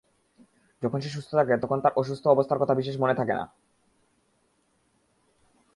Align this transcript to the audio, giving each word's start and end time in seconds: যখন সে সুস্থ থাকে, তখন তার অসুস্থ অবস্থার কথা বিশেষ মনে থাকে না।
যখন 0.81 0.99
সে 1.01 1.09
সুস্থ 1.09 1.31
থাকে, 1.35 1.53
তখন 1.57 1.77
তার 1.81 1.91
অসুস্থ 1.95 2.27
অবস্থার 2.27 2.61
কথা 2.61 2.73
বিশেষ 2.73 2.95
মনে 2.99 3.15
থাকে 3.15 3.33
না। 3.33 3.45